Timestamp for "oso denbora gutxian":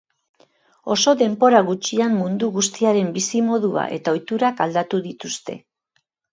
0.95-2.15